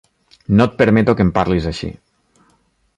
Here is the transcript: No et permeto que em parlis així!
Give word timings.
No 0.59 0.65
et 0.69 0.73
permeto 0.79 1.15
que 1.19 1.27
em 1.27 1.31
parlis 1.37 1.71
així! 1.73 1.93